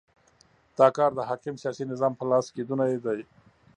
دا 0.77 0.87
کار 0.97 1.11
د 1.15 1.19
حاکم 1.29 1.55
سیاسي 1.61 1.83
نظام 1.91 2.13
په 2.17 2.23
لاس 2.31 2.45
کېدونی 2.55 2.97
دی. 3.05 3.19